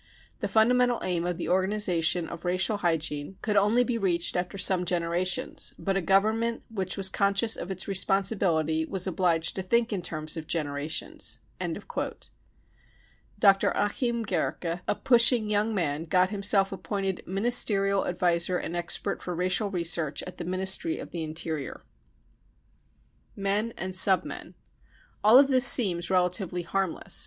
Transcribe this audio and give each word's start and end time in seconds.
The 0.39 0.47
fundamental 0.47 0.99
aim 1.03 1.27
of 1.27 1.37
the 1.37 1.47
organisation 1.47 2.27
of 2.27 2.43
racial 2.43 2.77
hygiene 2.77 3.37
could 3.43 3.55
only 3.55 3.83
be 3.83 3.99
reached 3.99 4.35
after 4.35 4.57
some 4.57 4.83
generations, 4.83 5.75
but 5.77 5.95
a 5.95 6.01
Government 6.01 6.63
which 6.71 6.97
was 6.97 7.07
conscious 7.07 7.55
of 7.55 7.69
its 7.69 7.87
responsibility 7.87 8.83
was 8.83 9.05
obliged 9.05 9.55
to 9.55 9.61
think 9.61 9.93
in 9.93 10.01
terms 10.01 10.35
of 10.35 10.47
generations." 10.47 11.37
Dr. 13.37 13.69
Achim 13.75 14.25
Gercke, 14.25 14.81
a 14.87 14.95
pushing 14.95 15.51
young 15.51 15.75
man, 15.75 16.05
got 16.05 16.31
himself 16.31 16.71
appointed" 16.71 17.21
Ministerial 17.27 18.07
Adviser 18.07 18.57
and 18.57 18.75
Expert 18.75 19.21
for 19.21 19.35
Racial 19.35 19.69
Research 19.69 20.23
in 20.23 20.33
the 20.35 20.45
Ministry 20.45 20.97
of 20.97 21.11
the 21.11 21.21
Interior." 21.23 21.83
Men 23.35 23.71
and 23.77 23.93
4 23.93 23.93
c 23.93 23.97
Sub 23.99 24.25
Men. 24.25 24.43
55 25.17 25.17
All 25.25 25.37
of 25.37 25.47
this 25.49 25.67
seems 25.67 26.09
relatively" 26.09 26.63
harm 26.73 26.95
less." 26.95 27.19